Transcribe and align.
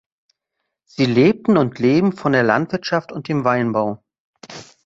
Sie 0.83 1.05
lebten 1.05 1.59
und 1.59 1.77
leben 1.77 2.11
von 2.13 2.31
der 2.31 2.41
Landwirtschaft 2.41 3.11
und 3.11 3.27
dem 3.27 3.43
Weinbau. 3.43 4.01